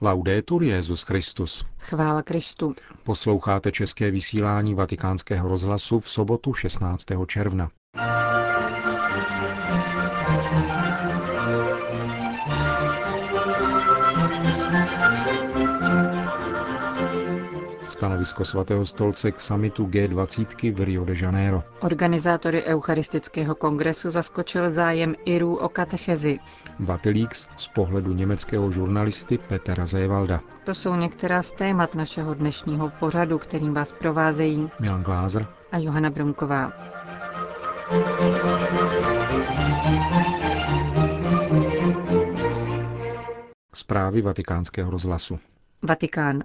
Laudetur 0.00 0.62
Jezus 0.62 1.02
Christus. 1.02 1.64
Chvála 1.78 2.22
Kristu. 2.22 2.74
Posloucháte 3.04 3.72
české 3.72 4.10
vysílání 4.10 4.74
Vatikánského 4.74 5.48
rozhlasu 5.48 6.00
v 6.00 6.08
sobotu 6.08 6.54
16. 6.54 7.04
června. 7.26 7.68
Stanovisko 18.26 18.44
svatého 18.44 18.86
stolce 18.86 19.32
k 19.32 19.40
samitu 19.40 19.86
G20 19.86 20.74
v 20.74 20.80
Rio 20.84 21.04
de 21.04 21.14
Janeiro. 21.16 21.62
Organizátory 21.80 22.64
Eucharistického 22.64 23.54
kongresu 23.54 24.10
zaskočil 24.10 24.70
zájem 24.70 25.14
Irů 25.24 25.56
o 25.56 25.68
katechezi. 25.68 26.38
Vatilíks 26.78 27.46
z 27.56 27.68
pohledu 27.68 28.12
německého 28.12 28.70
žurnalisty 28.70 29.38
Petera 29.38 29.86
Zévalda. 29.86 30.40
To 30.64 30.74
jsou 30.74 30.94
některá 30.94 31.42
z 31.42 31.52
témat 31.52 31.94
našeho 31.94 32.34
dnešního 32.34 32.90
pořadu, 33.00 33.38
kterým 33.38 33.74
vás 33.74 33.92
provázejí 33.92 34.70
Milan 34.80 35.02
Glázer 35.02 35.46
a 35.72 35.78
Johana 35.78 36.10
Bromková. 36.10 36.72
Zprávy 43.74 44.22
vatikánského 44.22 44.90
rozhlasu. 44.90 45.38
Vatikán. 45.82 46.42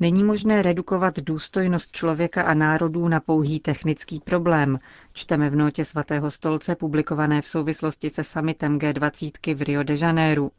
Není 0.00 0.24
možné 0.24 0.62
redukovat 0.62 1.18
důstojnost 1.18 1.92
člověka 1.92 2.42
a 2.42 2.54
národů 2.54 3.08
na 3.08 3.20
pouhý 3.20 3.60
technický 3.60 4.20
problém, 4.20 4.78
čteme 5.12 5.50
v 5.50 5.56
notě 5.56 5.84
svatého 5.84 6.30
stolce 6.30 6.74
publikované 6.76 7.42
v 7.42 7.46
souvislosti 7.46 8.10
se 8.10 8.24
summitem 8.24 8.78
G20 8.78 9.54
v 9.54 9.62
Rio 9.62 9.82
de 9.82 9.94
Janeiro. 10.00 10.50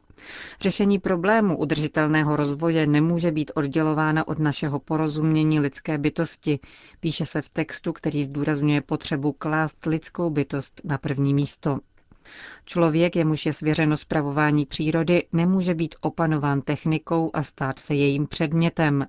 Řešení 0.61 0.99
problému 0.99 1.57
udržitelného 1.57 2.35
rozvoje 2.35 2.87
nemůže 2.87 3.31
být 3.31 3.51
oddělována 3.55 4.27
od 4.27 4.39
našeho 4.39 4.79
porozumění 4.79 5.59
lidské 5.59 5.97
bytosti, 5.97 6.59
píše 6.99 7.25
se 7.25 7.41
v 7.41 7.49
textu, 7.49 7.93
který 7.93 8.23
zdůrazňuje 8.23 8.81
potřebu 8.81 9.31
klást 9.31 9.85
lidskou 9.85 10.29
bytost 10.29 10.81
na 10.83 10.97
první 10.97 11.33
místo. 11.33 11.79
Člověk, 12.65 13.15
jemuž 13.15 13.45
je 13.45 13.53
svěřeno 13.53 13.97
zpravování 13.97 14.65
přírody, 14.65 15.23
nemůže 15.33 15.73
být 15.73 15.95
opanován 16.01 16.61
technikou 16.61 17.31
a 17.33 17.43
stát 17.43 17.79
se 17.79 17.95
jejím 17.95 18.27
předmětem. 18.27 19.05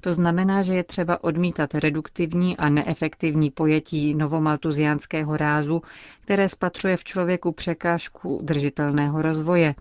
To 0.00 0.14
znamená, 0.14 0.62
že 0.62 0.74
je 0.74 0.84
třeba 0.84 1.24
odmítat 1.24 1.74
reduktivní 1.74 2.56
a 2.56 2.68
neefektivní 2.68 3.50
pojetí 3.50 4.14
novomaltuziánského 4.14 5.36
rázu, 5.36 5.82
které 6.20 6.48
spatřuje 6.48 6.96
v 6.96 7.04
člověku 7.04 7.52
překážku 7.52 8.36
udržitelného 8.36 9.22
rozvoje. 9.22 9.74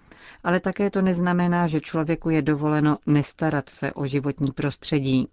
Ale 0.43 0.59
také 0.59 0.89
to 0.89 1.01
neznamená, 1.01 1.67
že 1.67 1.81
člověku 1.81 2.29
je 2.29 2.41
dovoleno 2.41 2.97
nestarat 3.05 3.69
se 3.69 3.93
o 3.93 4.05
životní 4.05 4.51
prostředí. 4.51 5.27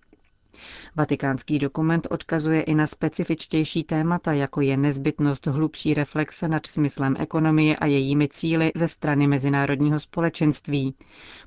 Vatikánský 0.96 1.58
dokument 1.58 2.06
odkazuje 2.10 2.62
i 2.62 2.74
na 2.74 2.86
specifičtější 2.86 3.84
témata, 3.84 4.32
jako 4.32 4.60
je 4.60 4.76
nezbytnost 4.76 5.46
hlubší 5.46 5.94
reflexe 5.94 6.48
nad 6.48 6.66
smyslem 6.66 7.16
ekonomie 7.18 7.76
a 7.76 7.86
jejími 7.86 8.28
cíly 8.28 8.72
ze 8.74 8.88
strany 8.88 9.26
mezinárodního 9.26 10.00
společenství, 10.00 10.94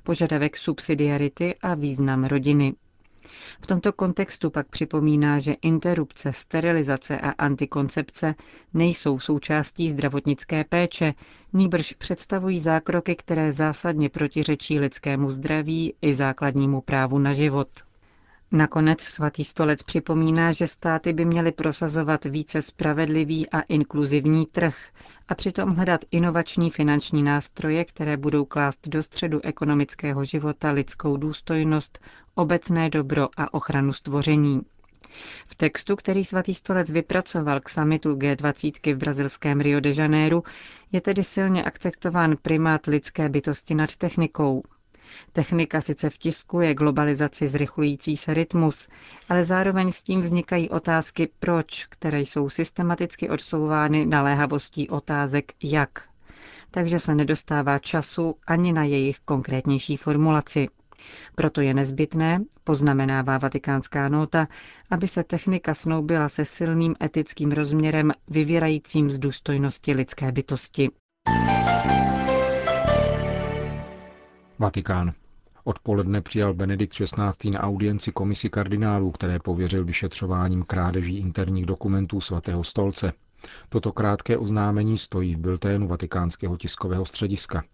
požadavek 0.02 0.56
subsidiarity 0.56 1.54
a 1.62 1.74
význam 1.74 2.24
rodiny. 2.24 2.74
V 3.62 3.66
tomto 3.66 3.92
kontextu 3.92 4.50
pak 4.50 4.68
připomíná, 4.68 5.38
že 5.38 5.52
interrupce, 5.52 6.32
sterilizace 6.32 7.18
a 7.20 7.30
antikoncepce 7.30 8.34
nejsou 8.74 9.18
součástí 9.18 9.90
zdravotnické 9.90 10.64
péče, 10.64 11.14
nýbrž 11.52 11.92
představují 11.92 12.60
zákroky, 12.60 13.16
které 13.16 13.52
zásadně 13.52 14.08
protiřečí 14.08 14.78
lidskému 14.80 15.30
zdraví 15.30 15.94
i 16.02 16.14
základnímu 16.14 16.80
právu 16.80 17.18
na 17.18 17.32
život. 17.32 17.68
Nakonec 18.52 19.00
svatý 19.00 19.44
stolec 19.44 19.82
připomíná, 19.82 20.52
že 20.52 20.66
státy 20.66 21.12
by 21.12 21.24
měly 21.24 21.52
prosazovat 21.52 22.24
více 22.24 22.62
spravedlivý 22.62 23.50
a 23.50 23.60
inkluzivní 23.60 24.46
trh 24.46 24.76
a 25.28 25.34
přitom 25.34 25.70
hledat 25.74 26.04
inovační 26.10 26.70
finanční 26.70 27.22
nástroje, 27.22 27.84
které 27.84 28.16
budou 28.16 28.44
klást 28.44 28.88
do 28.88 29.02
středu 29.02 29.40
ekonomického 29.44 30.24
života 30.24 30.70
lidskou 30.70 31.16
důstojnost, 31.16 31.98
obecné 32.34 32.90
dobro 32.90 33.28
a 33.36 33.54
ochranu 33.54 33.92
stvoření. 33.92 34.60
V 35.46 35.54
textu, 35.54 35.96
který 35.96 36.24
svatý 36.24 36.54
stolec 36.54 36.90
vypracoval 36.90 37.60
k 37.60 37.68
samitu 37.68 38.14
G20 38.14 38.94
v 38.94 38.98
brazilském 38.98 39.60
Rio 39.60 39.80
de 39.80 39.90
Janeiro, 39.96 40.42
je 40.92 41.00
tedy 41.00 41.24
silně 41.24 41.64
akceptován 41.64 42.34
primát 42.42 42.86
lidské 42.86 43.28
bytosti 43.28 43.74
nad 43.74 43.96
technikou, 43.96 44.62
Technika 45.32 45.80
sice 45.80 46.10
vtiskuje 46.10 46.74
globalizaci 46.74 47.48
zrychlující 47.48 48.16
se 48.16 48.34
rytmus, 48.34 48.88
ale 49.28 49.44
zároveň 49.44 49.90
s 49.90 50.02
tím 50.02 50.20
vznikají 50.20 50.70
otázky 50.70 51.28
proč, 51.40 51.86
které 51.86 52.20
jsou 52.20 52.48
systematicky 52.48 53.28
odsouvány 53.30 54.06
naléhavostí 54.06 54.88
otázek 54.88 55.52
jak. 55.62 56.08
Takže 56.70 56.98
se 56.98 57.14
nedostává 57.14 57.78
času 57.78 58.34
ani 58.46 58.72
na 58.72 58.84
jejich 58.84 59.18
konkrétnější 59.18 59.96
formulaci. 59.96 60.68
Proto 61.34 61.60
je 61.60 61.74
nezbytné, 61.74 62.40
poznamenává 62.64 63.38
vatikánská 63.38 64.08
nota, 64.08 64.48
aby 64.90 65.08
se 65.08 65.24
technika 65.24 65.74
snoubila 65.74 66.28
se 66.28 66.44
silným 66.44 66.94
etickým 67.02 67.52
rozměrem 67.52 68.12
vyvírajícím 68.28 69.10
z 69.10 69.18
důstojnosti 69.18 69.92
lidské 69.92 70.32
bytosti. 70.32 70.90
Vatikán. 74.60 75.12
Odpoledne 75.64 76.20
přijal 76.20 76.54
Benedikt 76.54 76.92
XVI. 76.92 77.50
na 77.50 77.60
audienci 77.60 78.12
komisi 78.12 78.50
kardinálů, 78.50 79.10
které 79.10 79.38
pověřil 79.38 79.84
vyšetřováním 79.84 80.62
krádeží 80.62 81.18
interních 81.18 81.66
dokumentů 81.66 82.20
svatého 82.20 82.64
stolce. 82.64 83.12
Toto 83.68 83.92
krátké 83.92 84.38
oznámení 84.38 84.98
stojí 84.98 85.34
v 85.34 85.38
bilténu 85.38 85.88
vatikánského 85.88 86.56
tiskového 86.56 87.06
střediska. 87.06 87.64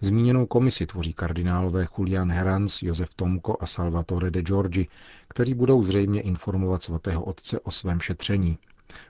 Zmíněnou 0.00 0.46
komisi 0.46 0.86
tvoří 0.86 1.12
kardinálové 1.12 1.86
Julian 1.98 2.30
Herans, 2.32 2.82
Josef 2.82 3.14
Tomko 3.16 3.56
a 3.60 3.66
Salvatore 3.66 4.30
de 4.30 4.42
Giorgi, 4.42 4.88
kteří 5.28 5.54
budou 5.54 5.82
zřejmě 5.82 6.20
informovat 6.20 6.82
svatého 6.82 7.24
otce 7.24 7.60
o 7.60 7.70
svém 7.70 8.00
šetření. 8.00 8.58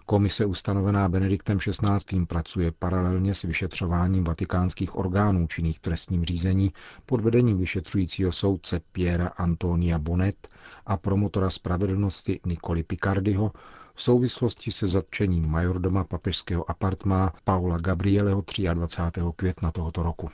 Komise 0.06 0.46
ustanovená 0.46 1.08
Benediktem 1.08 1.58
XVI. 1.58 2.26
pracuje 2.26 2.72
paralelně 2.78 3.34
s 3.34 3.42
vyšetřováním 3.42 4.24
vatikánských 4.24 4.96
orgánů 4.96 5.46
činných 5.46 5.80
trestním 5.80 6.24
řízení 6.24 6.72
pod 7.06 7.20
vedením 7.20 7.58
vyšetřujícího 7.58 8.32
soudce 8.32 8.80
Piera 8.92 9.28
Antonia 9.28 9.98
Bonet 9.98 10.48
a 10.86 10.96
promotora 10.96 11.50
spravedlnosti 11.50 12.40
Nikoli 12.46 12.82
Picardiho 12.82 13.52
v 13.94 14.02
souvislosti 14.02 14.72
se 14.72 14.86
zatčením 14.86 15.50
majordoma 15.50 16.04
papežského 16.04 16.70
apartmá 16.70 17.32
Paula 17.44 17.78
Gabrieleho 17.78 18.44
23. 18.74 19.20
května 19.36 19.70
tohoto 19.70 20.02
roku. 20.02 20.30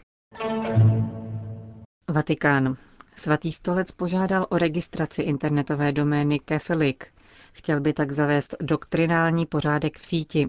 Vatikán. 2.11 2.77
Svatý 3.17 3.53
stolec 3.53 3.93
požádal 3.93 4.47
o 4.49 4.59
registraci 4.59 5.23
internetové 5.23 5.93
domény 5.93 6.41
Catholic, 6.49 7.05
Chtěl 7.57 7.81
by 7.81 7.93
tak 7.93 8.13
zavést 8.13 8.55
doktrinální 8.61 9.47
pořádek 9.47 9.99
v 9.99 10.07
síti. 10.07 10.49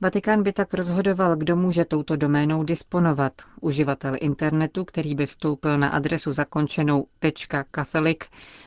Vatikán 0.00 0.42
by 0.42 0.52
tak 0.52 0.74
rozhodoval, 0.74 1.36
kdo 1.36 1.56
může 1.56 1.84
touto 1.84 2.16
doménou 2.16 2.62
disponovat. 2.62 3.32
Uživatel 3.60 4.16
internetu, 4.20 4.84
který 4.84 5.14
by 5.14 5.26
vstoupil 5.26 5.78
na 5.78 5.88
adresu 5.88 6.32
zakončenou 6.32 7.06
.catholic, 7.70 8.18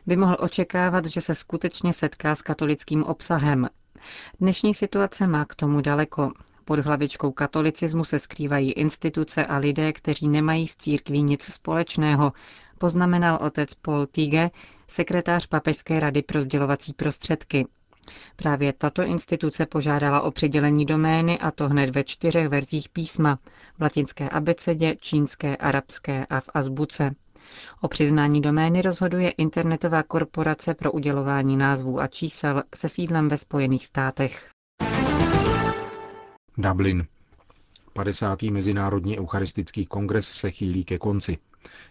by 0.05 0.15
mohl 0.15 0.37
očekávat, 0.39 1.05
že 1.05 1.21
se 1.21 1.35
skutečně 1.35 1.93
setká 1.93 2.35
s 2.35 2.41
katolickým 2.41 3.03
obsahem. 3.03 3.69
Dnešní 4.39 4.73
situace 4.73 5.27
má 5.27 5.45
k 5.45 5.55
tomu 5.55 5.81
daleko. 5.81 6.31
Pod 6.65 6.79
hlavičkou 6.79 7.31
katolicismu 7.31 8.05
se 8.05 8.19
skrývají 8.19 8.71
instituce 8.71 9.45
a 9.45 9.57
lidé, 9.57 9.93
kteří 9.93 10.27
nemají 10.27 10.67
s 10.67 10.75
církví 10.75 11.23
nic 11.23 11.43
společného, 11.43 12.33
poznamenal 12.81 13.39
otec 13.41 13.73
Paul 13.73 14.05
Tige, 14.05 14.49
sekretář 14.87 15.47
Papežské 15.47 15.99
rady 15.99 16.21
pro 16.21 16.41
sdělovací 16.41 16.93
prostředky. 16.93 17.67
Právě 18.35 18.73
tato 18.73 19.03
instituce 19.03 19.65
požádala 19.65 20.21
o 20.21 20.31
přidělení 20.31 20.85
domény 20.85 21.39
a 21.39 21.51
to 21.51 21.69
hned 21.69 21.89
ve 21.89 22.03
čtyřech 22.03 22.47
verzích 22.47 22.89
písma, 22.89 23.39
v 23.77 23.81
latinské 23.81 24.29
abecedě, 24.29 24.95
čínské, 25.01 25.57
arabské 25.57 26.25
a 26.25 26.39
v 26.39 26.49
azbuce. 26.53 27.11
O 27.81 27.87
přiznání 27.87 28.41
domény 28.41 28.81
rozhoduje 28.81 29.29
internetová 29.29 30.03
korporace 30.03 30.73
pro 30.73 30.91
udělování 30.91 31.57
názvů 31.57 31.99
a 31.99 32.07
čísel 32.07 32.63
se 32.75 32.89
sídlem 32.89 33.27
ve 33.27 33.37
Spojených 33.37 33.85
státech. 33.85 34.49
Dublin. 36.57 37.05
50. 37.93 38.41
Mezinárodní 38.41 39.19
eucharistický 39.19 39.85
kongres 39.85 40.27
se 40.27 40.51
chýlí 40.51 40.83
ke 40.85 40.97
konci. 40.97 41.37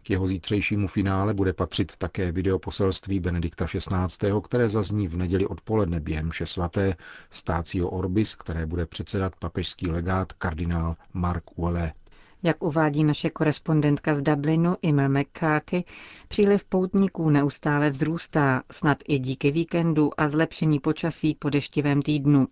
K 0.02 0.11
jeho 0.11 0.26
zítřejšímu 0.26 0.88
finále 0.88 1.34
bude 1.34 1.52
patřit 1.52 1.96
také 1.96 2.32
videoposelství 2.32 3.20
Benedikta 3.20 3.67
XVI., 3.67 4.32
které 4.44 4.69
zazní 4.69 5.08
v 5.08 5.17
neděli 5.17 5.46
odpoledne 5.46 6.00
během 6.00 6.26
mše 6.26 6.46
svaté 6.46 6.96
Stácio 7.31 7.88
Orbis, 7.88 8.34
které 8.34 8.67
bude 8.67 8.87
předsedat 8.87 9.37
papežský 9.37 9.90
legát 9.90 10.32
kardinál 10.32 10.96
Mark 11.14 11.44
Uele. 11.56 11.93
Jak 12.43 12.62
uvádí 12.62 13.05
naše 13.05 13.31
korespondentka 13.31 14.14
z 14.14 14.22
Dublinu 14.22 14.76
Imel 14.82 15.08
McCarthy, 15.08 15.84
příliv 16.28 16.64
poutníků 16.64 17.31
neustále 17.31 17.90
vzrůstá, 17.90 18.62
snad 18.70 18.99
i 19.08 19.19
díky 19.19 19.50
víkendu 19.50 20.20
a 20.20 20.28
zlepšení 20.28 20.81
počasí 20.81 21.34
po 21.38 21.50
deštivém 21.50 22.02
týdnu. 22.02 22.49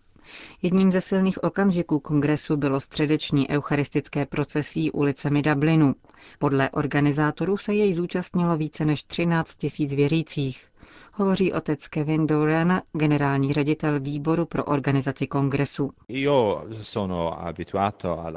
Jedním 0.62 0.92
ze 0.92 1.00
silných 1.00 1.44
okamžiků 1.44 2.00
kongresu 2.00 2.56
bylo 2.56 2.80
středeční 2.80 3.50
eucharistické 3.50 4.26
procesí 4.26 4.90
ulicemi 4.90 5.42
Dublinu. 5.42 5.94
Podle 6.38 6.70
organizátorů 6.70 7.56
se 7.56 7.74
jej 7.74 7.94
zúčastnilo 7.94 8.56
více 8.56 8.84
než 8.84 9.02
13 9.04 9.54
tisíc 9.54 9.94
věřících. 9.94 10.66
Hovoří 11.12 11.52
otec 11.52 11.88
Kevin 11.88 12.26
Doran, 12.26 12.80
generální 12.92 13.52
ředitel 13.52 14.00
výboru 14.00 14.46
pro 14.46 14.64
organizaci 14.64 15.26
kongresu. 15.26 15.90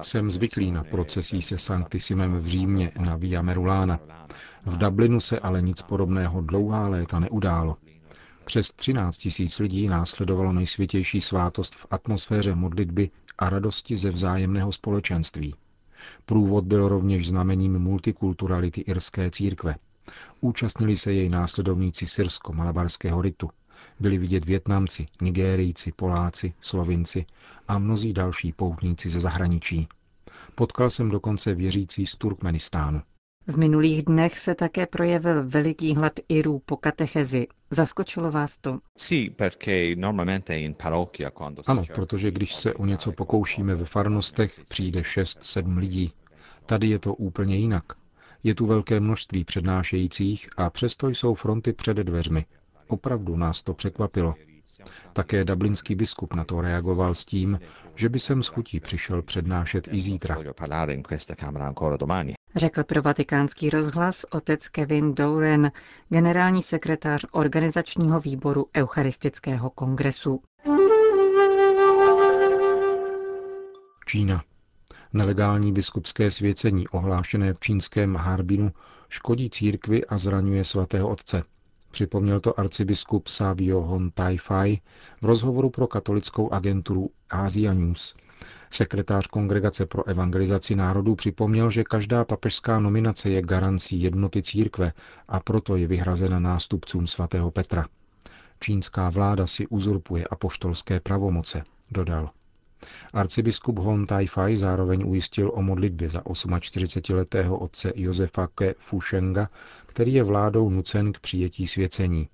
Jsem 0.01 0.31
zvyklý 0.31 0.71
na 0.71 0.83
procesí 0.83 1.41
se 1.41 1.57
Sanctissimem 1.57 2.37
v 2.37 2.47
Římě 2.47 2.91
na 2.99 3.15
Via 3.15 3.41
Merulana. 3.41 3.99
V 4.65 4.77
Dublinu 4.77 5.19
se 5.19 5.39
ale 5.39 5.61
nic 5.61 5.81
podobného 5.81 6.41
dlouhá 6.41 6.87
léta 6.87 7.19
neudálo. 7.19 7.77
Přes 8.45 8.71
13 8.71 9.17
tisíc 9.17 9.59
lidí 9.59 9.87
následovalo 9.87 10.53
nejsvětější 10.53 11.21
svátost 11.21 11.75
v 11.75 11.85
atmosféře 11.91 12.55
modlitby 12.55 13.09
a 13.39 13.49
radosti 13.49 13.97
ze 13.97 14.09
vzájemného 14.09 14.71
společenství. 14.71 15.55
Průvod 16.25 16.65
byl 16.65 16.87
rovněž 16.87 17.27
znamením 17.27 17.79
multikulturality 17.79 18.81
irské 18.81 19.31
církve. 19.31 19.75
Účastnili 20.41 20.95
se 20.95 21.13
jej 21.13 21.29
následovníci 21.29 22.07
syrsko-malabarského 22.07 23.21
ritu. 23.21 23.49
Byli 23.99 24.17
vidět 24.17 24.45
Větnamci, 24.45 25.07
Nigérijci, 25.21 25.91
Poláci, 25.91 26.53
Slovinci 26.61 27.25
a 27.67 27.77
mnozí 27.79 28.13
další 28.13 28.51
poutníci 28.53 29.09
ze 29.09 29.19
zahraničí. 29.19 29.87
Potkal 30.55 30.89
jsem 30.89 31.09
dokonce 31.09 31.53
věřící 31.53 32.05
z 32.05 32.15
Turkmenistánu. 32.15 33.01
V 33.47 33.57
minulých 33.57 34.03
dnech 34.03 34.39
se 34.39 34.55
také 34.55 34.85
projevil 34.85 35.43
veliký 35.49 35.95
hlad 35.95 36.13
Irů 36.29 36.59
po 36.65 36.77
katechezi. 36.77 37.47
Zaskočilo 37.71 38.31
vás 38.31 38.57
to? 38.57 38.79
Ano, 41.67 41.83
protože 41.95 42.31
když 42.31 42.55
se 42.55 42.73
o 42.73 42.85
něco 42.85 43.11
pokoušíme 43.11 43.75
ve 43.75 43.85
farnostech, 43.85 44.61
přijde 44.69 45.01
6-7 45.01 45.77
lidí. 45.77 46.13
Tady 46.65 46.87
je 46.87 46.99
to 46.99 47.13
úplně 47.13 47.55
jinak. 47.55 47.83
Je 48.43 48.55
tu 48.55 48.65
velké 48.65 48.99
množství 48.99 49.43
přednášejících 49.43 50.49
a 50.57 50.69
přesto 50.69 51.09
jsou 51.09 51.33
fronty 51.33 51.73
před 51.73 51.97
dveřmi. 51.97 52.45
Opravdu 52.87 53.35
nás 53.35 53.63
to 53.63 53.73
překvapilo. 53.73 54.35
Také 55.13 55.43
dublinský 55.45 55.95
biskup 55.95 56.33
na 56.33 56.43
to 56.43 56.61
reagoval 56.61 57.13
s 57.13 57.25
tím, 57.25 57.59
že 57.95 58.09
by 58.09 58.19
sem 58.19 58.43
s 58.43 58.47
chutí 58.47 58.79
přišel 58.79 59.21
přednášet 59.21 59.87
i 59.91 60.01
zítra. 60.01 60.37
Řekl 62.55 62.83
pro 62.83 63.01
vatikánský 63.01 63.69
rozhlas 63.69 64.25
otec 64.31 64.67
Kevin 64.67 65.15
Douren, 65.15 65.71
generální 66.09 66.61
sekretář 66.61 67.25
organizačního 67.31 68.19
výboru 68.19 68.65
Eucharistického 68.77 69.69
kongresu. 69.69 70.41
Čína. 74.05 74.43
Nelegální 75.13 75.73
biskupské 75.73 76.31
svěcení 76.31 76.87
ohlášené 76.87 77.53
v 77.53 77.59
čínském 77.59 78.15
Harbinu 78.15 78.71
škodí 79.09 79.49
církvi 79.49 80.05
a 80.05 80.17
zraňuje 80.17 80.65
svatého 80.65 81.09
otce. 81.09 81.43
Připomněl 81.91 82.39
to 82.39 82.59
arcibiskup 82.59 83.27
Savio 83.27 83.81
Hon 83.81 84.11
Taifai 84.11 84.79
v 85.21 85.25
rozhovoru 85.25 85.69
pro 85.69 85.87
katolickou 85.87 86.53
agenturu 86.53 87.09
Asia 87.29 87.73
News. 87.73 88.15
Sekretář 88.73 89.27
Kongregace 89.27 89.85
pro 89.85 90.07
evangelizaci 90.07 90.75
národů 90.75 91.15
připomněl, 91.15 91.69
že 91.69 91.83
každá 91.83 92.25
papežská 92.25 92.79
nominace 92.79 93.29
je 93.29 93.41
garancí 93.41 94.01
jednoty 94.01 94.41
církve 94.41 94.93
a 95.27 95.39
proto 95.39 95.75
je 95.75 95.87
vyhrazena 95.87 96.39
nástupcům 96.39 97.07
svatého 97.07 97.51
Petra. 97.51 97.85
Čínská 98.59 99.09
vláda 99.09 99.47
si 99.47 99.67
uzurpuje 99.67 100.23
apoštolské 100.27 100.99
pravomoce, 100.99 101.63
dodal. 101.91 102.29
Arcibiskup 103.13 103.77
Hon 103.79 104.05
Taifai 104.05 104.57
zároveň 104.57 105.03
ujistil 105.05 105.51
o 105.53 105.61
modlitbě 105.61 106.09
za 106.09 106.21
48-letého 106.21 107.57
otce 107.57 107.93
Josefa 107.95 108.47
Ke 108.47 108.73
Fushenga, 108.77 109.47
který 109.85 110.13
je 110.13 110.23
vládou 110.23 110.69
nucen 110.69 111.13
k 111.13 111.19
přijetí 111.19 111.67
svěcení. 111.67 112.29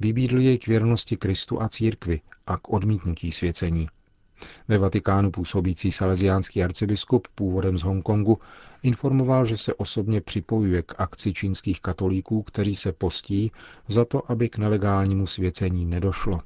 Vybídl 0.00 0.40
jej 0.40 0.58
k 0.58 0.66
věrnosti 0.66 1.16
Kristu 1.16 1.62
a 1.62 1.68
církvi 1.68 2.20
a 2.46 2.56
k 2.56 2.68
odmítnutí 2.68 3.32
svěcení. 3.32 3.88
Ve 4.68 4.78
Vatikánu 4.78 5.30
působící 5.30 5.92
salesiánský 5.92 6.64
arcibiskup 6.64 7.28
původem 7.34 7.78
z 7.78 7.82
Hongkongu 7.82 8.38
informoval, 8.82 9.44
že 9.44 9.56
se 9.56 9.74
osobně 9.74 10.20
připojuje 10.20 10.82
k 10.82 10.94
akci 10.98 11.32
čínských 11.32 11.80
katolíků, 11.80 12.42
kteří 12.42 12.76
se 12.76 12.92
postí 12.92 13.52
za 13.88 14.04
to, 14.04 14.30
aby 14.30 14.48
k 14.48 14.58
nelegálnímu 14.58 15.26
svěcení 15.26 15.84
nedošlo. 15.86 16.40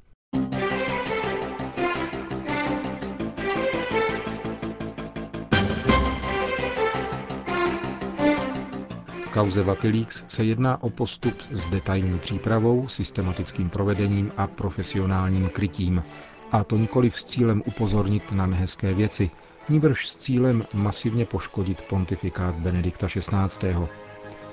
kauze 9.39 9.63
Vatilix 9.63 10.23
se 10.27 10.43
jedná 10.43 10.83
o 10.83 10.89
postup 10.89 11.41
s 11.51 11.65
detailní 11.65 12.19
přípravou, 12.19 12.87
systematickým 12.87 13.69
provedením 13.69 14.31
a 14.37 14.47
profesionálním 14.47 15.49
krytím. 15.49 16.03
A 16.51 16.63
to 16.63 16.77
nikoli 16.77 17.11
s 17.11 17.23
cílem 17.23 17.63
upozornit 17.65 18.31
na 18.31 18.45
nehezké 18.45 18.93
věci, 18.93 19.29
níbrž 19.69 20.09
s 20.09 20.15
cílem 20.15 20.63
masivně 20.73 21.25
poškodit 21.25 21.81
pontifikát 21.81 22.55
Benedikta 22.55 23.07
XVI. 23.07 23.75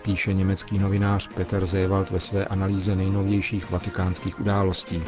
Píše 0.03 0.35
německý 0.35 0.79
novinář 0.79 1.29
Peter 1.35 1.67
Zewald 1.67 2.11
ve 2.11 2.21
své 2.21 2.45
analýze 2.45 2.97
nejnovějších 2.97 3.71
vatikánských 3.71 4.41
událostí. 4.41 5.03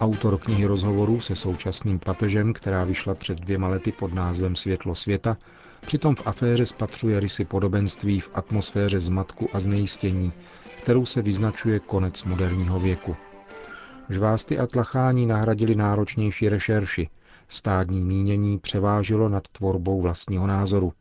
Autor 0.00 0.38
knihy 0.38 0.64
rozhovorů 0.66 1.20
se 1.20 1.36
současným 1.36 1.98
papežem, 1.98 2.52
která 2.52 2.84
vyšla 2.84 3.14
před 3.14 3.40
dvěma 3.40 3.68
lety 3.68 3.92
pod 3.92 4.14
názvem 4.14 4.56
Světlo 4.56 4.94
světa, 4.94 5.36
přitom 5.80 6.14
v 6.14 6.26
aféře 6.26 6.66
spatřuje 6.66 7.20
rysy 7.20 7.44
podobenství 7.44 8.20
v 8.20 8.30
atmosféře 8.34 9.00
zmatku 9.00 9.48
a 9.52 9.60
znejistění, 9.60 10.32
kterou 10.86 11.06
se 11.06 11.22
vyznačuje 11.22 11.80
konec 11.80 12.24
moderního 12.24 12.80
věku. 12.80 13.16
Žvásty 14.08 14.58
a 14.58 14.66
tlachání 14.66 15.26
nahradili 15.26 15.74
náročnější 15.74 16.48
rešerši, 16.48 17.08
stádní 17.48 18.04
mínění 18.04 18.58
převážilo 18.58 19.28
nad 19.28 19.48
tvorbou 19.48 20.00
vlastního 20.00 20.46
názoru. 20.46 20.92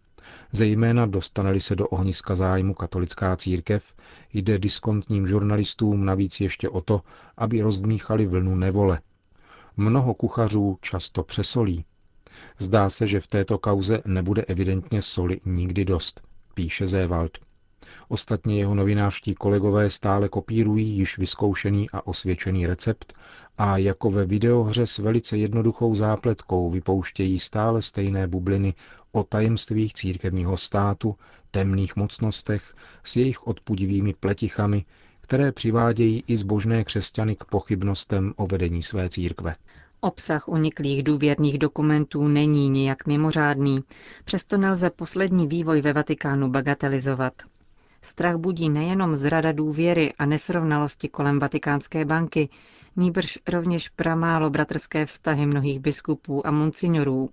Zejména 0.51 1.05
dostaneli 1.05 1.59
se 1.59 1.75
do 1.75 1.87
ohniska 1.87 2.35
zájmu 2.35 2.73
katolická 2.73 3.35
církev, 3.35 3.93
jde 4.33 4.59
diskontním 4.59 5.27
žurnalistům 5.27 6.05
navíc 6.05 6.39
ještě 6.39 6.69
o 6.69 6.81
to, 6.81 7.01
aby 7.37 7.61
rozdmíchali 7.61 8.25
vlnu 8.25 8.55
nevole. 8.55 8.99
Mnoho 9.77 10.13
kuchařů 10.13 10.77
často 10.81 11.23
přesolí. 11.23 11.85
Zdá 12.59 12.89
se, 12.89 13.07
že 13.07 13.19
v 13.19 13.27
této 13.27 13.57
kauze 13.57 14.01
nebude 14.05 14.41
evidentně 14.41 15.01
soli 15.01 15.41
nikdy 15.45 15.85
dost, 15.85 16.21
píše 16.53 16.87
Zévald. 16.87 17.44
Ostatně 18.07 18.59
jeho 18.59 18.75
novinářští 18.75 19.35
kolegové 19.35 19.89
stále 19.89 20.29
kopírují 20.29 20.87
již 20.97 21.17
vyzkoušený 21.17 21.87
a 21.93 22.07
osvědčený 22.07 22.67
recept 22.67 23.13
a 23.57 23.77
jako 23.77 24.09
ve 24.09 24.25
videohře 24.25 24.87
s 24.87 24.97
velice 24.97 25.37
jednoduchou 25.37 25.95
zápletkou 25.95 26.69
vypouštějí 26.71 27.39
stále 27.39 27.81
stejné 27.81 28.27
bubliny 28.27 28.73
o 29.11 29.23
tajemstvích 29.23 29.93
církevního 29.93 30.57
státu, 30.57 31.15
temných 31.51 31.95
mocnostech 31.95 32.75
s 33.03 33.15
jejich 33.15 33.47
odpudivými 33.47 34.13
pletichami, 34.13 34.85
které 35.21 35.51
přivádějí 35.51 36.23
i 36.27 36.37
zbožné 36.37 36.83
křesťany 36.83 37.35
k 37.35 37.45
pochybnostem 37.45 38.33
o 38.35 38.47
vedení 38.47 38.83
své 38.83 39.09
církve. 39.09 39.55
Obsah 40.01 40.47
uniklých 40.47 41.03
důvěrných 41.03 41.57
dokumentů 41.57 42.27
není 42.27 42.69
nijak 42.69 43.07
mimořádný, 43.07 43.83
přesto 44.25 44.57
nelze 44.57 44.89
poslední 44.89 45.47
vývoj 45.47 45.81
ve 45.81 45.93
Vatikánu 45.93 46.49
bagatelizovat. 46.49 47.33
Strach 48.05 48.35
budí 48.35 48.69
nejenom 48.69 49.15
zrada 49.15 49.51
důvěry 49.51 50.13
a 50.19 50.25
nesrovnalosti 50.25 51.09
kolem 51.09 51.39
Vatikánské 51.39 52.05
banky, 52.05 52.49
nýbrž 52.95 53.39
rovněž 53.47 53.89
pramálo 53.89 54.49
bratrské 54.49 55.05
vztahy 55.05 55.45
mnohých 55.45 55.79
biskupů 55.79 56.47
a 56.47 56.51
monsignorů. 56.51 57.29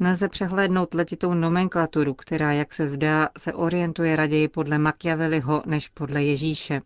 Nelze 0.00 0.28
přehlédnout 0.28 0.94
letitou 0.94 1.34
nomenklaturu, 1.34 2.14
která, 2.14 2.52
jak 2.52 2.72
se 2.72 2.88
zdá, 2.88 3.28
se 3.38 3.52
orientuje 3.54 4.16
raději 4.16 4.48
podle 4.48 4.78
Machiavelliho 4.78 5.62
než 5.66 5.88
podle 5.88 6.22
Ježíše. 6.24 6.82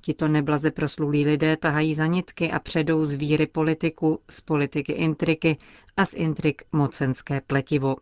Tito 0.00 0.28
neblaze 0.28 0.70
proslulí 0.70 1.24
lidé 1.24 1.56
tahají 1.56 1.94
za 1.94 2.06
nitky 2.06 2.50
a 2.50 2.58
předou 2.58 3.04
z 3.06 3.12
víry 3.12 3.46
politiku, 3.46 4.20
z 4.30 4.40
politiky 4.40 4.92
intriky 4.92 5.56
a 5.96 6.04
z 6.04 6.14
intrik 6.14 6.62
mocenské 6.72 7.40
pletivo. 7.40 7.96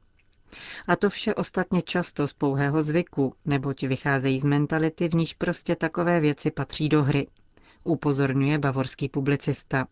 A 0.86 0.96
to 0.96 1.10
vše 1.10 1.34
ostatně 1.34 1.82
často 1.82 2.28
z 2.28 2.32
pouhého 2.32 2.82
zvyku, 2.82 3.34
neboť 3.44 3.82
vycházejí 3.82 4.40
z 4.40 4.44
mentality, 4.44 5.08
v 5.08 5.14
níž 5.14 5.34
prostě 5.34 5.76
takové 5.76 6.20
věci 6.20 6.50
patří 6.50 6.88
do 6.88 7.02
hry, 7.02 7.26
upozorňuje 7.84 8.58
bavorský 8.58 9.08
publicista. 9.08 9.86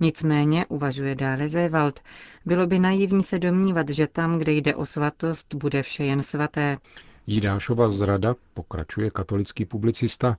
Nicméně, 0.00 0.66
uvažuje 0.66 1.14
dále 1.14 1.48
Zévald, 1.48 2.00
bylo 2.46 2.66
by 2.66 2.78
naivní 2.78 3.22
se 3.22 3.38
domnívat, 3.38 3.88
že 3.88 4.06
tam, 4.06 4.38
kde 4.38 4.52
jde 4.52 4.74
o 4.74 4.86
svatost, 4.86 5.54
bude 5.54 5.82
vše 5.82 6.04
jen 6.04 6.22
svaté. 6.22 6.78
Jidášova 7.26 7.90
zrada, 7.90 8.34
pokračuje 8.54 9.10
katolický 9.10 9.64
publicista, 9.64 10.36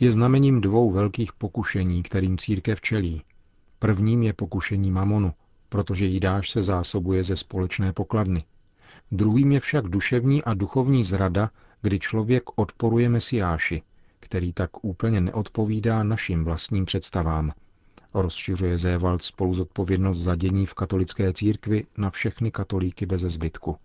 je 0.00 0.12
znamením 0.12 0.60
dvou 0.60 0.90
velkých 0.90 1.32
pokušení, 1.32 2.02
kterým 2.02 2.38
církev 2.38 2.80
čelí. 2.80 3.22
Prvním 3.78 4.22
je 4.22 4.32
pokušení 4.32 4.90
mamonu, 4.90 5.32
protože 5.68 6.06
Jidáš 6.06 6.50
se 6.50 6.62
zásobuje 6.62 7.24
ze 7.24 7.36
společné 7.36 7.92
pokladny. 7.92 8.44
Druhým 9.12 9.52
je 9.52 9.60
však 9.60 9.88
duševní 9.88 10.44
a 10.44 10.54
duchovní 10.54 11.04
zrada, 11.04 11.50
kdy 11.82 11.98
člověk 11.98 12.42
odporuje 12.54 13.08
Mesiáši, 13.08 13.82
který 14.20 14.52
tak 14.52 14.84
úplně 14.84 15.20
neodpovídá 15.20 16.02
našim 16.02 16.44
vlastním 16.44 16.84
představám. 16.84 17.52
Rozšiřuje 18.14 18.78
Zévald 18.78 19.22
spolu 19.22 19.54
zodpovědnost 19.54 20.18
za 20.18 20.36
dění 20.36 20.66
v 20.66 20.74
katolické 20.74 21.32
církvi 21.32 21.84
na 21.98 22.10
všechny 22.10 22.50
katolíky 22.50 23.06
bez 23.06 23.22
zbytku. 23.22 23.76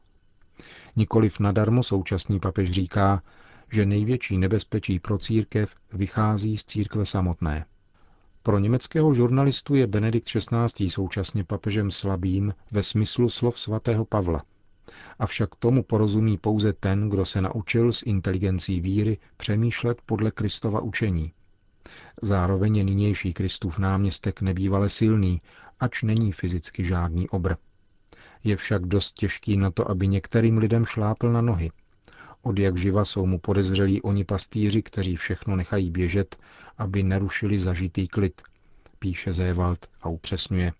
Nikoliv 0.95 1.39
nadarmo 1.39 1.83
současný 1.83 2.39
papež 2.39 2.71
říká, 2.71 3.23
že 3.71 3.85
největší 3.85 4.37
nebezpečí 4.37 4.99
pro 4.99 5.17
církev 5.17 5.75
vychází 5.93 6.57
z 6.57 6.65
církve 6.65 7.05
samotné. 7.05 7.65
Pro 8.43 8.59
německého 8.59 9.13
žurnalistu 9.13 9.75
je 9.75 9.87
Benedikt 9.87 10.27
XVI. 10.27 10.89
současně 10.89 11.43
papežem 11.43 11.91
slabým 11.91 12.53
ve 12.71 12.83
smyslu 12.83 13.29
slov 13.29 13.59
svatého 13.59 14.05
Pavla. 14.05 14.43
Avšak 15.19 15.55
tomu 15.55 15.83
porozumí 15.83 16.38
pouze 16.38 16.74
ten, 16.74 17.10
kdo 17.10 17.25
se 17.25 17.41
naučil 17.41 17.91
s 17.91 18.03
inteligencí 18.03 18.81
víry 18.81 19.17
přemýšlet 19.38 20.01
podle 20.05 20.31
Kristova 20.31 20.79
učení. 20.79 21.33
Zároveň 22.21 22.75
je 22.77 22.83
nynější 22.83 23.33
Kristův 23.33 23.79
náměstek 23.79 24.41
nebývale 24.41 24.89
silný, 24.89 25.41
ač 25.79 26.03
není 26.03 26.31
fyzicky 26.31 26.86
žádný 26.86 27.29
obr. 27.29 27.55
Je 28.43 28.55
však 28.55 28.86
dost 28.86 29.12
těžký 29.12 29.57
na 29.57 29.71
to, 29.71 29.91
aby 29.91 30.07
některým 30.07 30.57
lidem 30.57 30.86
šlápl 30.86 31.31
na 31.31 31.41
nohy. 31.41 31.71
Od 32.41 32.60
jak 32.60 32.77
živa 32.77 33.05
jsou 33.05 33.25
mu 33.25 33.39
podezřelí 33.39 34.01
oni 34.01 34.24
pastýři, 34.24 34.83
kteří 34.83 35.15
všechno 35.15 35.55
nechají 35.55 35.91
běžet, 35.91 36.38
aby 36.77 37.03
nerušili 37.03 37.57
zažitý 37.57 38.07
klid, 38.07 38.41
píše 39.00 39.33
Zévald 39.33 39.89
a 40.01 40.10
upřesňuje. 40.10 40.74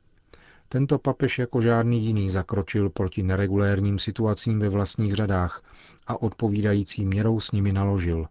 Tento 0.72 1.00
papež 1.00 1.40
jako 1.40 1.62
žádný 1.62 2.06
jiný 2.06 2.30
zakročil 2.30 2.90
proti 2.90 3.24
neregulérním 3.24 4.00
situacím 4.00 4.60
ve 4.60 4.70
vlastních 4.70 5.14
řadách 5.16 5.64
a 6.08 6.22
odpovídající 6.22 7.06
měrou 7.06 7.40
s 7.40 7.52
nimi 7.52 7.72
naložil. 7.72 8.26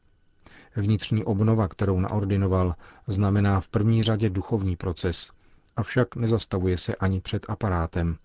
Vnitřní 0.77 1.25
obnova, 1.25 1.69
kterou 1.69 2.01
naordinoval, 2.01 2.75
znamená 3.07 3.61
v 3.61 3.69
první 3.69 4.03
řadě 4.03 4.31
duchovní 4.31 4.77
proces, 4.77 5.31
avšak 5.77 6.17
nezastavuje 6.17 6.79
se 6.79 6.95
ani 6.95 7.21
před 7.21 7.47
aparátem. 7.49 8.17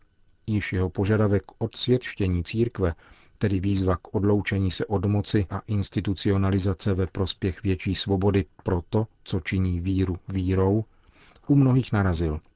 Již 0.48 0.74
jeho 0.74 0.90
požadavek 0.90 1.44
odsvědčení 1.58 2.44
církve, 2.44 2.96
tedy 3.38 3.60
výzva 3.60 3.96
k 3.96 4.16
odloučení 4.16 4.72
se 4.72 4.86
od 4.86 5.06
moci 5.06 5.46
a 5.50 5.62
institucionalizace 5.68 6.94
ve 6.94 7.08
prospěch 7.08 7.64
větší 7.64 7.96
svobody 7.96 8.46
pro 8.64 8.82
to, 8.90 9.08
co 9.24 9.40
činí 9.40 9.80
víru 9.80 10.18
vírou, 10.28 10.84
u 11.48 11.56
mnohých 11.56 11.92
narazil– 11.92 12.40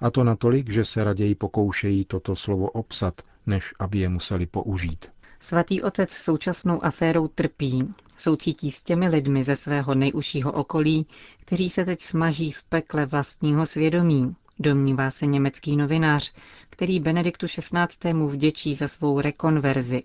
a 0.00 0.10
to 0.10 0.24
natolik, 0.24 0.70
že 0.70 0.84
se 0.84 1.04
raději 1.04 1.34
pokoušejí 1.34 2.04
toto 2.04 2.36
slovo 2.36 2.70
obsat, 2.70 3.20
než 3.46 3.74
aby 3.78 3.98
je 3.98 4.08
museli 4.08 4.46
použít. 4.46 5.10
Svatý 5.40 5.82
otec 5.82 6.12
současnou 6.12 6.84
aférou 6.84 7.28
trpí. 7.28 7.94
Soucítí 8.16 8.70
s 8.70 8.82
těmi 8.82 9.08
lidmi 9.08 9.44
ze 9.44 9.56
svého 9.56 9.94
nejužšího 9.94 10.52
okolí, 10.52 11.06
kteří 11.40 11.70
se 11.70 11.84
teď 11.84 12.00
smaží 12.00 12.52
v 12.52 12.62
pekle 12.62 13.06
vlastního 13.06 13.66
svědomí, 13.66 14.36
domnívá 14.58 15.10
se 15.10 15.26
německý 15.26 15.76
novinář, 15.76 16.32
který 16.70 17.00
Benediktu 17.00 17.46
XVI. 17.46 18.12
vděčí 18.26 18.74
za 18.74 18.88
svou 18.88 19.20
rekonverzi. 19.20 20.02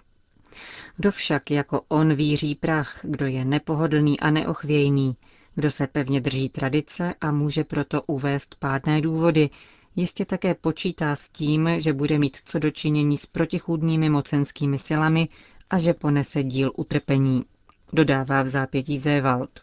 Kdo 0.97 1.11
však 1.11 1.51
jako 1.51 1.81
on 1.87 2.13
víří 2.13 2.55
prach, 2.55 2.99
kdo 3.03 3.25
je 3.25 3.45
nepohodlný 3.45 4.19
a 4.19 4.31
neochvějný, 4.31 5.15
kdo 5.55 5.71
se 5.71 5.87
pevně 5.87 6.21
drží 6.21 6.49
tradice 6.49 7.13
a 7.21 7.31
může 7.31 7.63
proto 7.63 8.01
uvést 8.01 8.55
pádné 8.59 9.01
důvody, 9.01 9.49
jistě 9.95 10.25
také 10.25 10.53
počítá 10.53 11.15
s 11.15 11.29
tím, 11.29 11.69
že 11.77 11.93
bude 11.93 12.19
mít 12.19 12.37
co 12.45 12.59
dočinění 12.59 13.17
s 13.17 13.25
protichůdnými 13.25 14.09
mocenskými 14.09 14.77
silami 14.77 15.29
a 15.69 15.79
že 15.79 15.93
ponese 15.93 16.43
díl 16.43 16.71
utrpení. 16.75 17.45
Dodává 17.93 18.41
v 18.41 18.47
zápětí 18.47 18.97
Zévald. 18.97 19.59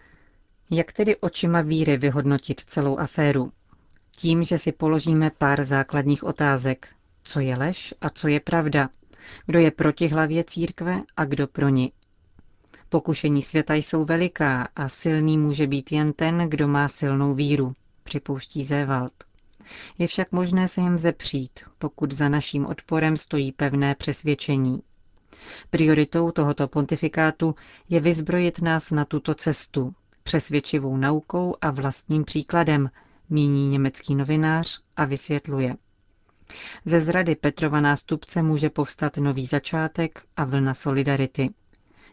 Jak 0.70 0.92
tedy 0.92 1.16
očima 1.16 1.60
víry 1.60 1.96
vyhodnotit 1.96 2.60
celou 2.60 2.98
aféru? 2.98 3.52
Tím, 4.16 4.42
že 4.42 4.58
si 4.58 4.72
položíme 4.72 5.30
pár 5.38 5.64
základních 5.64 6.24
otázek. 6.24 6.88
Co 7.22 7.40
je 7.40 7.56
lež 7.56 7.94
a 8.00 8.10
co 8.10 8.28
je 8.28 8.40
pravda? 8.40 8.88
Kdo 9.46 9.58
je 9.58 9.70
proti 9.70 10.08
hlavě 10.08 10.44
církve 10.44 11.00
a 11.16 11.24
kdo 11.24 11.46
pro 11.46 11.68
ní? 11.68 11.92
Pokušení 12.92 13.42
světa 13.42 13.74
jsou 13.74 14.04
veliká 14.04 14.68
a 14.76 14.88
silný 14.88 15.38
může 15.38 15.66
být 15.66 15.92
jen 15.92 16.12
ten, 16.12 16.38
kdo 16.48 16.68
má 16.68 16.88
silnou 16.88 17.34
víru, 17.34 17.72
připouští 18.04 18.64
Zévald. 18.64 19.12
Je 19.98 20.06
však 20.06 20.32
možné 20.32 20.68
se 20.68 20.80
jim 20.80 20.98
zepřít, 20.98 21.60
pokud 21.78 22.12
za 22.12 22.28
naším 22.28 22.66
odporem 22.66 23.16
stojí 23.16 23.52
pevné 23.52 23.94
přesvědčení. 23.94 24.82
Prioritou 25.70 26.30
tohoto 26.30 26.68
pontifikátu 26.68 27.54
je 27.88 28.00
vyzbrojit 28.00 28.62
nás 28.62 28.90
na 28.90 29.04
tuto 29.04 29.34
cestu, 29.34 29.94
přesvědčivou 30.22 30.96
naukou 30.96 31.54
a 31.60 31.70
vlastním 31.70 32.24
příkladem, 32.24 32.90
míní 33.30 33.68
německý 33.68 34.14
novinář 34.14 34.80
a 34.96 35.04
vysvětluje. 35.04 35.76
Ze 36.84 37.00
zrady 37.00 37.34
Petrova 37.36 37.80
nástupce 37.80 38.42
může 38.42 38.70
povstat 38.70 39.16
nový 39.16 39.46
začátek 39.46 40.22
a 40.36 40.44
vlna 40.44 40.74
solidarity. 40.74 41.50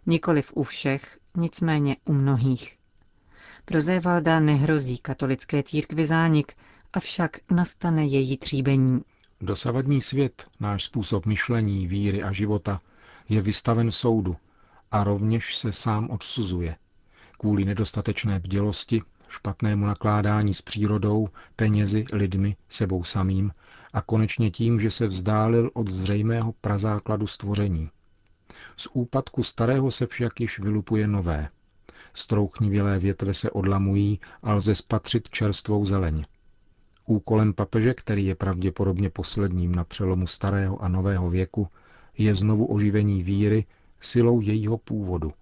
Nikoliv 0.10 0.52
u 0.56 0.64
všech, 0.64 1.18
nicméně 1.38 1.96
u 2.06 2.14
mnohých. 2.14 2.78
Pro 3.66 3.82
Zévalda 3.82 4.40
nehrozí 4.40 4.98
katolické 4.98 5.64
církvi 5.64 6.06
zánik, 6.06 6.54
avšak 6.94 7.38
nastane 7.52 8.06
její 8.06 8.38
tříbení. 8.38 9.02
Dosavadní 9.42 10.02
svět, 10.02 10.48
náš 10.60 10.84
způsob 10.84 11.26
myšlení, 11.26 11.88
víry 11.88 12.24
a 12.24 12.32
života, 12.32 12.82
je 13.30 13.42
vystaven 13.42 13.92
soudu 13.92 14.36
a 14.92 15.04
rovněž 15.04 15.58
se 15.58 15.72
sám 15.72 16.10
odsuzuje. 16.10 16.76
Kvůli 17.40 17.66
nedostatečné 17.66 18.40
bdělosti, 18.40 19.02
špatnému 19.30 19.86
nakládání 19.86 20.54
s 20.54 20.62
přírodou, 20.62 21.28
penězi, 21.56 22.04
lidmi, 22.14 22.56
sebou 22.70 23.04
samým 23.04 23.52
a 23.94 24.02
konečně 24.02 24.52
tím, 24.52 24.80
že 24.80 24.92
se 24.92 25.08
vzdálil 25.08 25.72
od 25.74 25.88
zřejmého 25.88 26.54
prazákladu 26.62 27.28
stvoření. 27.28 27.90
Z 28.80 28.88
úpadku 28.94 29.44
starého 29.44 29.92
se 29.92 30.08
však 30.08 30.40
již 30.40 30.60
vylupuje 30.60 31.08
nové. 31.08 31.50
Strouchnivělé 32.14 33.00
větve 33.00 33.34
se 33.34 33.52
odlamují 33.52 34.20
a 34.44 34.54
lze 34.54 34.76
spatřit 34.76 35.30
čerstvou 35.30 35.86
zeleň. 35.86 36.26
Úkolem 37.06 37.54
papeže, 37.54 37.94
který 37.94 38.26
je 38.26 38.36
pravděpodobně 38.36 39.10
posledním 39.10 39.76
na 39.76 39.84
přelomu 39.84 40.28
starého 40.28 40.84
a 40.84 40.88
nového 40.88 41.30
věku, 41.30 41.68
je 42.18 42.36
znovu 42.36 42.66
oživení 42.66 43.24
víry 43.24 43.66
silou 44.00 44.42
jejího 44.42 44.78
původu. 44.78 45.34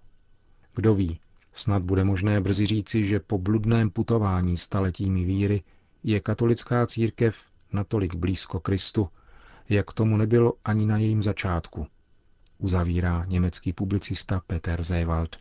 Kdo 0.74 0.94
ví, 0.94 1.20
snad 1.54 1.82
bude 1.82 2.04
možné 2.04 2.40
brzy 2.40 2.66
říci, 2.66 3.06
že 3.06 3.20
po 3.20 3.38
bludném 3.38 3.90
putování 3.90 4.56
staletími 4.56 5.24
víry 5.24 5.62
je 6.04 6.20
katolická 6.20 6.86
církev 6.86 7.36
natolik 7.72 8.14
blízko 8.14 8.60
Kristu, 8.60 9.08
jak 9.68 9.92
tomu 9.92 10.16
nebylo 10.16 10.52
ani 10.64 10.86
na 10.86 10.98
jejím 10.98 11.22
začátku– 11.22 11.86
uzavírá 12.58 13.24
německý 13.28 13.72
publicista 13.72 14.42
Peter 14.46 14.82
Zewald. 14.82 15.36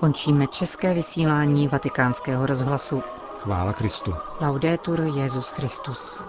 Končíme 0.00 0.46
české 0.46 0.94
vysílání 0.94 1.68
vatikánského 1.68 2.46
rozhlasu. 2.46 3.02
Chvála 3.38 3.72
Kristu. 3.72 4.14
Laudetur 4.40 5.00
Jezus 5.00 5.50
Christus. 5.50 6.22